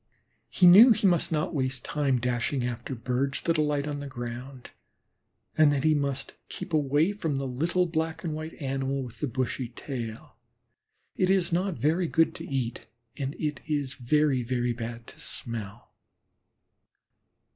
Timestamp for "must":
1.05-1.31, 5.93-6.33